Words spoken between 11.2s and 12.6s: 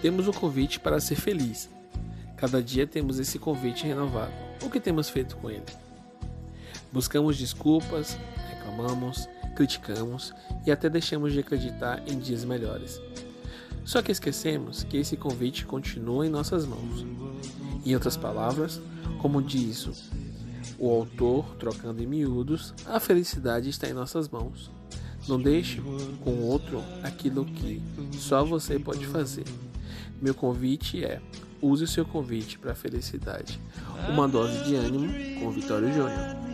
de acreditar em dias